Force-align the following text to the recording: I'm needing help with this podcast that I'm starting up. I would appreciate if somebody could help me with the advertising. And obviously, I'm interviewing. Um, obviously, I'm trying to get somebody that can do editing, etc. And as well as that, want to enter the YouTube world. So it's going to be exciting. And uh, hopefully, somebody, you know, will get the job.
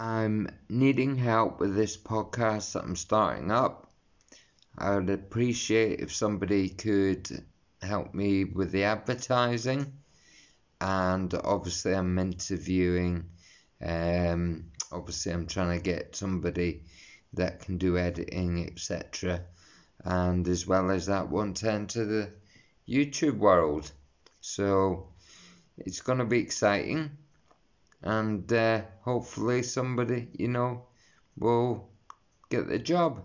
I'm 0.00 0.48
needing 0.70 1.16
help 1.16 1.60
with 1.60 1.76
this 1.76 1.94
podcast 1.94 2.72
that 2.72 2.84
I'm 2.84 2.96
starting 2.96 3.50
up. 3.50 3.92
I 4.78 4.94
would 4.94 5.10
appreciate 5.10 6.00
if 6.00 6.14
somebody 6.14 6.70
could 6.70 7.28
help 7.82 8.14
me 8.14 8.44
with 8.44 8.72
the 8.72 8.84
advertising. 8.84 9.92
And 10.80 11.34
obviously, 11.34 11.94
I'm 11.94 12.18
interviewing. 12.18 13.26
Um, 13.82 14.70
obviously, 14.90 15.32
I'm 15.32 15.46
trying 15.46 15.78
to 15.78 15.84
get 15.84 16.16
somebody 16.16 16.84
that 17.34 17.60
can 17.60 17.76
do 17.76 17.98
editing, 17.98 18.66
etc. 18.68 19.42
And 20.02 20.48
as 20.48 20.66
well 20.66 20.90
as 20.90 21.04
that, 21.06 21.28
want 21.28 21.58
to 21.58 21.70
enter 21.70 22.06
the 22.06 22.30
YouTube 22.88 23.36
world. 23.36 23.92
So 24.40 25.08
it's 25.76 26.00
going 26.00 26.20
to 26.20 26.24
be 26.24 26.38
exciting. 26.38 27.10
And 28.02 28.52
uh, 28.52 28.82
hopefully, 29.02 29.62
somebody, 29.62 30.28
you 30.38 30.48
know, 30.48 30.86
will 31.36 31.90
get 32.50 32.68
the 32.68 32.78
job. 32.78 33.24